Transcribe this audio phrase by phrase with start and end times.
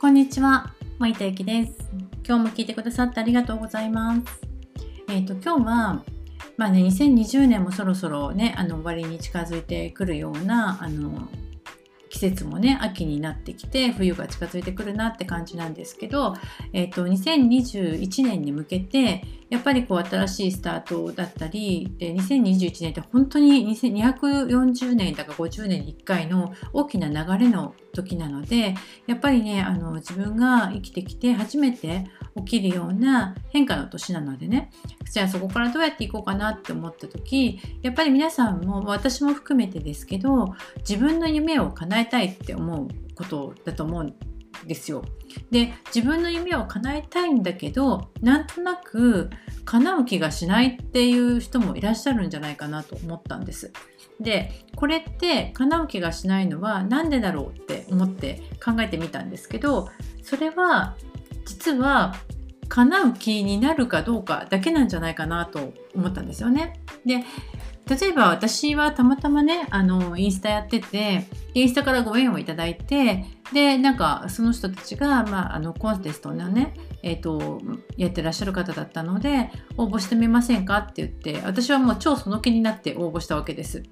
[0.00, 1.74] こんにちは、森田ゆきです。
[2.26, 4.22] 今日も聞いてくださってありがとうございます。
[5.08, 6.02] えっ、ー、と今日は
[6.56, 11.28] まあね2020年もそろそろねあの終わりに近づいてくるようなあの
[12.08, 16.34] 季節もね秋になってきて冬が近づいてくるなって感じなんですけど、
[16.72, 28.74] えーと、2021年に向けてやっぱりこう新しいスタートだったりで2021年って本当に240年だか50年に1回の大きな流れの時なので
[29.08, 34.70] やっぱりねあの自分が生きてきて初めて起きるような変化の年なのでね
[35.10, 44.29] じゃあそこからどうやっていこうかなって思った時やっぱり皆さんも私も含めてですけど自分の夢を叶えたいって思うことだと思うん
[44.70, 45.02] ですよ。
[45.50, 49.28] で自分の夢を叶えたいんだけどなんとなく
[49.64, 53.72] 叶う気がしないっていう人もいらっしゃるんじゃないかなと思ったんです。
[54.20, 59.88] でこれって叶う気がしないのは何でだろうって思って考えてみたんですけど
[60.22, 60.96] それは
[61.46, 62.14] 実は
[62.68, 66.80] 叶う気になるかどうかだけなんじゃないかなと思ったんですよね。
[67.04, 67.24] で
[67.90, 77.60] 例えば私はたまたまねあのインスタやっててインスタからご縁をいただいてでなんかその人たちが、まあ、あのコンテストのね、えーと、
[77.96, 83.82] やってらっしゃる方だったので応募してみませんかって言って私はもう超その気になって応募したわけです。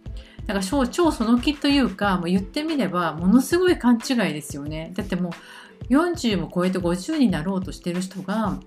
[0.47, 4.93] だから超超その気というかもう言ってみればものすごい勘違いですよね。
[4.95, 8.61] だってもう40も超えて50になろうとしてる人が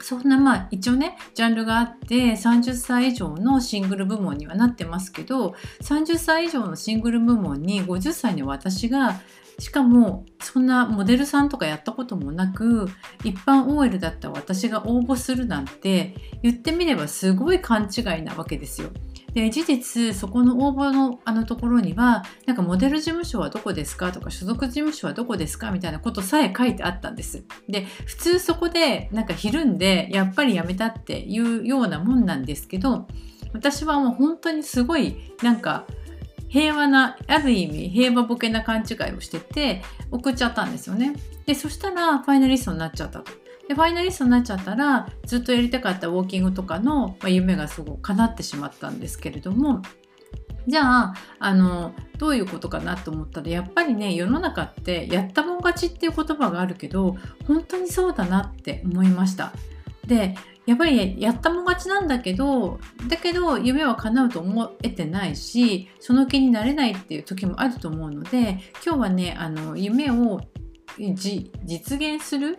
[0.00, 9.20] そんなまあ一応ねジャンルがあって30歳以上のシングル部門にはなってますけど30歳以上のシングル部門に50歳の私が
[9.58, 12.88] しかもそんなモデルさんとかやったこともなく
[13.24, 18.90] 一般 OL だった私が応募するなんて言ってみればすごい勘違いなわけですよ。
[19.34, 27.44] で事実そこの応募のあのところにはなんかモデル事務所はどこですかとか所属事務所はどこですかみたいなことさえ書いてあったんです。
[27.68, 33.06] で普通そこでなんかひるんでやっぱりやめたっていうようなもんなんですけど
[33.52, 35.86] 私はもう本当にすごいなんか
[36.48, 41.14] 平和なある意味平和ボケな勘違いをしてて送っちゃったんですよね。
[41.46, 43.39] でそしたらファイナリストになっちゃったと。
[43.70, 49.80] でファイナリストになっちゃったらずっとやりたかったウォーキングとかの、まあ、夢がすごく叶ってしまったんですけれども
[50.66, 57.16] じゃああのどういうことかなと思ったらやっぱりね世の中ってやったもん勝ちっていう言葉があるけど
[57.46, 59.52] 本当にそうだなって思いました。
[60.04, 60.34] で
[60.66, 70.40] やっぱりやったもん勝ちなんだけどだけど夢は叶うと思えてないしその気になれないっていう時もあると思うので今日はねあの夢を
[70.98, 72.58] 実現する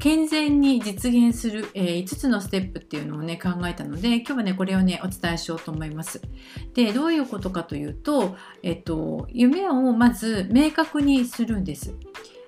[0.00, 6.22] 健全に実現する、えー、5つのステップっていうのをね考えたので今日はねこれをねお伝えしようと思います。
[6.74, 11.94] でどういうことかというと、えっと、夢をまず明確にするんです。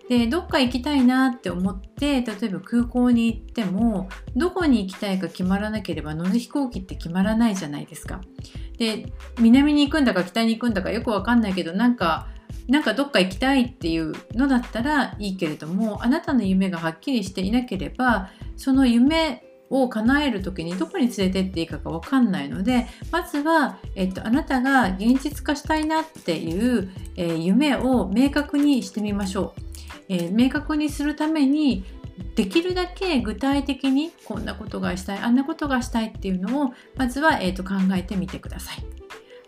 [0.08, 8.22] でどっか行きたいなって思って例えば空港に行ってもどこに行きたいか決まらなければ乗る飛行機って決まらないじゃないですか。
[8.78, 12.28] で南に行くんだか北に行くんだかよくわかんないけどなんか
[12.68, 29.60] なんかどっか行きたいっていうのだったらいいけれどもあなたの夢がはっきりしていなければその夢を叶える時にどこに連れてっていいかが分かんないのでまずは、えっと、あなたが現実化したいなっていう、えー、夢を明確にしてみましょう、
[30.10, 31.84] えー、明確にするために
[32.36, 38.84] できるだけ具体的にこんなことがしたいあんなことがしたいっていうのをまずは、えーと、と考えてみてください。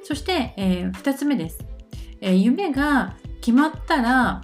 [0.02, 1.73] そして、えー、2つ目です。
[2.24, 4.42] え、夢が決まったら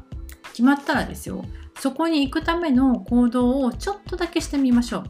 [0.50, 1.44] 決まったらですよ。
[1.78, 5.04] そこに行くための行動をちょっとだけしてみましょう。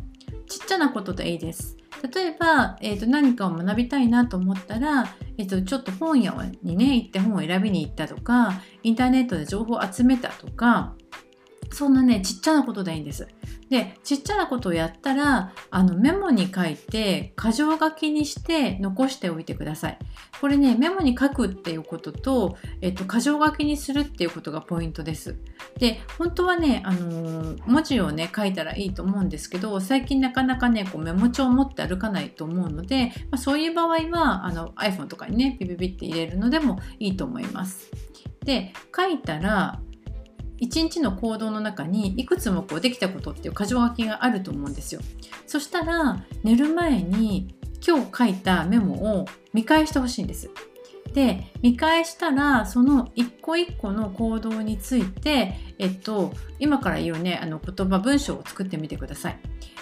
[0.49, 1.77] ちっちゃなことでいいです。
[2.15, 6.33] 例えば、えーと、何かを学びたいなと思ったら、えーと、ちょっと本屋
[6.63, 10.95] にね行って本を選びに行ったとかインターネットで情報を集めたとか
[11.73, 13.29] そんなねちっちゃなことでいいんです。
[13.71, 19.99] でちっちゃなことをやったらあのメモに書いて箇条書きにして残しておいてください。
[20.41, 25.37] これねメモに書くっていうことと、えっと、箇条書きにするっていうことがポイントです。
[25.78, 37.89] で本当はね、あのー、文字をね書いたらいいと思うんですけど最近なかなかねこうメモ帳を持って歩かないと思うので、まあ、そういう場合はあの iPhone とかにねピピピって入れるのでもいいと思います。
[38.45, 39.81] で書いたら
[40.60, 45.01] 1日の行動の中にいくつもこうできたことっていう箇条書きがあると思うんですよ。
[45.47, 47.54] そしたら寝る前に
[47.86, 50.51] 今日書いたメモを見返してほしいんです。
[51.15, 59.39] で見返したらその一個一個の行動について、えっと、今から言うねあの言葉文章を作ってみてください。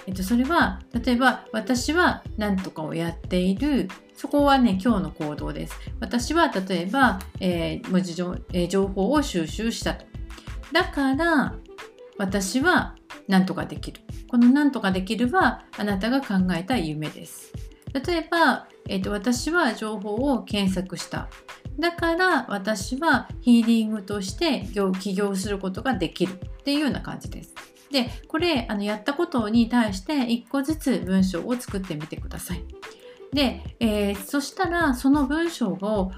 [0.06, 5.74] えっと、それは例えば私は何とかをやっているそこはね今日の行動です。
[6.00, 10.17] 私は例えば、えー、文字情,、えー、情報を収集したと。
[10.72, 11.54] だから
[12.18, 14.00] 私は何とかできる。
[14.28, 17.52] この何とかできるはあなたが考えた夢です。
[17.92, 21.28] 例えば、えーと、私は情報を検索した。
[21.78, 24.66] だから私はヒーリングとして
[25.00, 27.54] 起業することができるっていうような感じです。
[27.90, 32.64] でこれあのやったことに対して1個ずつ文章を作ってみてください。
[33.32, 36.12] で、えー、そしたらその文章を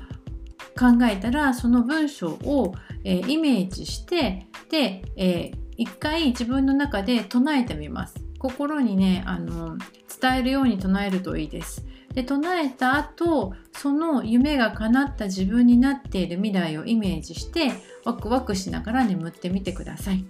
[0.80, 2.74] 考えたらその文章を、
[3.04, 8.14] えー、イメージしてで、えー、一回自分の中で唱えてみます。
[8.38, 9.76] 心にねあの
[10.20, 11.84] 伝えるように唱えるといいです。
[12.14, 17.70] で唱えた後その夢が叶った自分になっている未来をイメージして
[18.04, 20.24] ワクワクしながら眠ってみてください。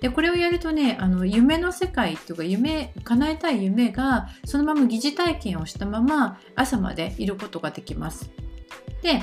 [0.00, 8.30] でこれをやるとねあの夢の世界っていうか夢叶えたい夢がそのまま疑似体験をしたまま朝までいることができます。
[9.02, 9.20] で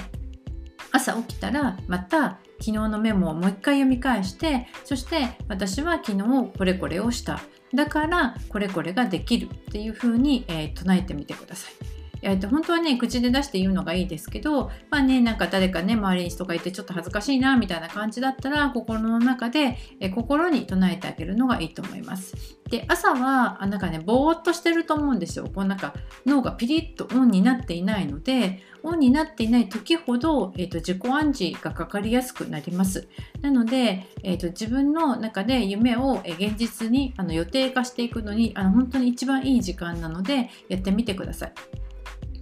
[0.97, 6.23] 朝起きたらまた昨日のメモをもう一回読み返してそして私は昨日
[6.57, 7.39] これこれをした
[7.73, 11.96] だからこれこれができるっていうふうに、えー、唱えてみてください。
[12.27, 22.35] えー、と本当はね口で出して言うのがいいですけどまあねなんか誰かね周りに人がいてちょっと恥ずかしいなみたいな感じだったら心の中で、えー、心に唱えてあげるのがいいと思います。
[22.69, 25.45] で朝はあなんかねぼーっとしてると思うんですよ。
[25.45, 25.93] こうなんか
[26.25, 33.07] 脳がピリッとオンになっていないのでオンになっていない時ほど、えーと、自己暗示がかかりやすくなります。
[33.41, 41.53] なので、えーと、自分の中で夢を、え現実にあの予定化していくのにあの本当に一番いい時間なのでやってみてください。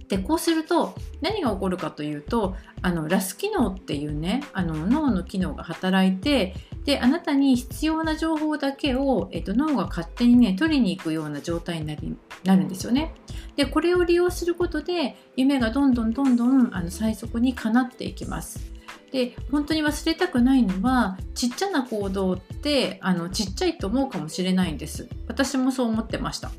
[0.08, 6.54] でこうすると何が起こるかというとあのラス機能っていうねあの脳の機能が働いて
[6.84, 13.14] であなたに必要な情報だけを、えっと、脳が勝手にね取りに行くような状態になりなるんですよね。
[13.56, 18.76] でこれを利用することで夢がどんどんどんどんあの最速にかなっていきます。
[19.10, 26.50] で本当に忘れたくないのはちっちゃな行動ってあのちっちゃいと思うかもしれないんです私もそう思ってました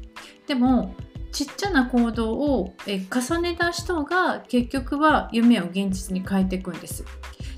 [0.47, 0.95] でも
[1.31, 7.05] ちっちゃな行動を重ねた人が結局は夢を現実に変えていくんです。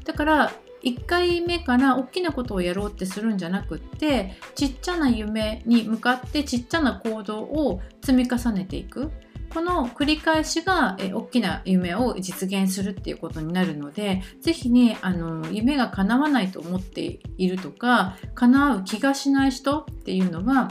[0.03, 0.51] だから
[0.83, 9.11] 1回目から大きなことをやろうってするんじゃなくってちっちゃな夢に向かってちっちゃな行動を積み重ねていく。
[9.49, 20.69] この繰り返しが大きな夢を実現するっていうことになるので是非ねあの夢が叶わないと思っているとか叶う気がしない人っていうのは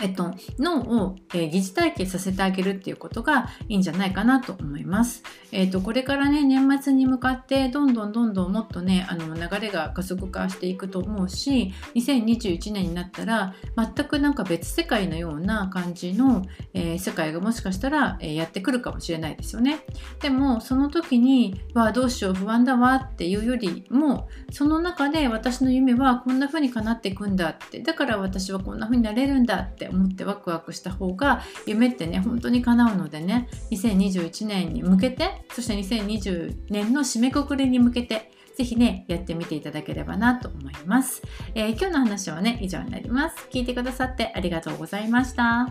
[0.00, 5.22] えっと、脳を、えー、疑似体験させてあげるっていうことがいいんじゃないかなと思います。
[5.52, 16.44] えっと、これからね、年末に向かってどんどんどんどんもっとね、あの流れが加速化していくと思うし、2021年になったら全くなんか別世界のような感じの、
[16.74, 19.80] えー、世界がもしかしたら、え、やってくるかもしれないですよね。
[20.20, 41.20] でも、その時に、わあ、どうしよう、不安だわっていうよりも、その中で私の夢はこんな風に叶っていくんだって、だから私はこんな風になれるんだってって思ってワクワクした方が夢ってね本当に叶うのでね2021年に向けてそして2020年の締めくくりに向けてぜひね、やってみていただければなと思います。
[41.54, 43.36] えー、今日の話はね、以上になります。
[43.50, 45.68] 聞いてくださってありがとうございました。